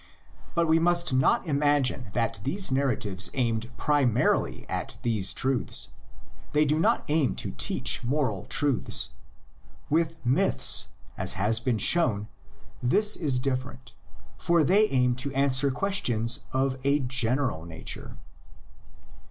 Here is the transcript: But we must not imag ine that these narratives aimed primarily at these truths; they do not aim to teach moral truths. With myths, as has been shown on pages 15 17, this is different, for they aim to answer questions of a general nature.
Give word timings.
But 0.55 0.67
we 0.67 0.79
must 0.79 1.13
not 1.13 1.45
imag 1.45 1.93
ine 1.93 2.09
that 2.13 2.39
these 2.43 2.71
narratives 2.71 3.29
aimed 3.35 3.69
primarily 3.77 4.67
at 4.67 4.97
these 5.03 5.31
truths; 5.31 5.89
they 6.53 6.65
do 6.65 6.79
not 6.79 7.05
aim 7.07 7.35
to 7.35 7.51
teach 7.51 8.03
moral 8.03 8.45
truths. 8.45 9.11
With 9.91 10.15
myths, 10.25 10.87
as 11.19 11.33
has 11.33 11.59
been 11.59 11.77
shown 11.77 12.21
on 12.21 12.27
pages 12.81 12.81
15 12.81 12.89
17, 12.89 12.89
this 12.99 13.15
is 13.15 13.39
different, 13.39 13.93
for 14.39 14.63
they 14.63 14.87
aim 14.89 15.13
to 15.17 15.31
answer 15.35 15.69
questions 15.69 16.39
of 16.51 16.79
a 16.83 16.97
general 17.01 17.63
nature. 17.65 18.17